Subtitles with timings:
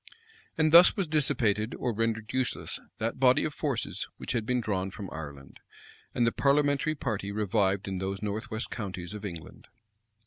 [0.57, 4.89] And thus was dissipated or rendered useless that body of forces which had been drawn
[4.89, 5.59] from Ireland;
[6.15, 9.67] and the parliamentary party revived in those north west counties of England.